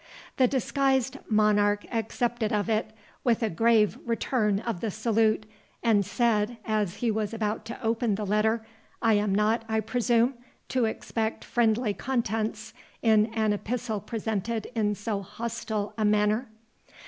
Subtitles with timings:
[0.37, 2.91] The disguised Monarch accepted of it,
[3.23, 5.45] with a grave return of the salute,
[5.83, 8.65] and said, as he was about to open the letter,
[8.99, 10.33] "I am not, I presume,
[10.69, 16.47] to expect friendly contents in an epistle presented in so hostile a manner?"